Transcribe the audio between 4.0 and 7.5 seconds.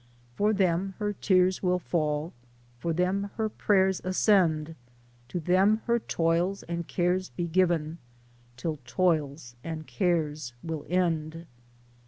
ascend; To them her toils and cares be